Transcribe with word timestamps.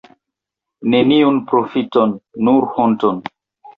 Neniun 0.93 1.37
profiton, 1.51 2.17
nur 2.49 2.69
honton! 2.87 3.25